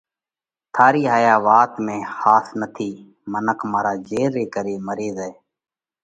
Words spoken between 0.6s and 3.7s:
ٿارِي هايا وات ۾ ۿاس نٿِي، منک